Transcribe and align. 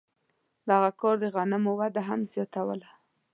دغه 0.69 0.89
کار 1.01 1.15
د 1.23 1.25
غنمو 1.35 1.71
وده 1.81 2.01
هم 2.09 2.19
زیاتوله. 2.31 2.89